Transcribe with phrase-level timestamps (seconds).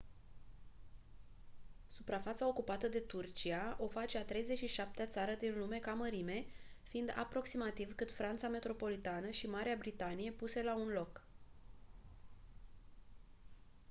[1.87, 6.45] suprafața ocupată de turcia o face a 37-a țară din lume ca mărime
[6.83, 11.23] fiind aproximativ cât franța metropolitană și marea britanie puse la un loc